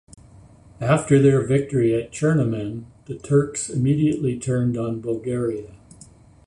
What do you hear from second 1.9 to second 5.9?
at Chernomen, the Turks immediately turned on Bulgaria.